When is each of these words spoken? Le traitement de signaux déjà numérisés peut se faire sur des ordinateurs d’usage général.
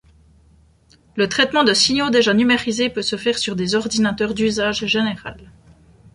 Le 1.15 1.29
traitement 1.29 1.63
de 1.63 1.75
signaux 1.75 2.09
déjà 2.09 2.33
numérisés 2.33 2.89
peut 2.89 3.03
se 3.03 3.17
faire 3.17 3.37
sur 3.37 3.55
des 3.55 3.75
ordinateurs 3.75 4.33
d’usage 4.33 4.87
général. 4.87 5.51